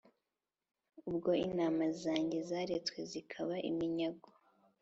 ubwo 1.09 1.31
intama 1.45 1.85
zanjye 2.01 2.37
zaretswe 2.49 2.99
zikaba 3.11 3.55
iminyago 3.69 4.29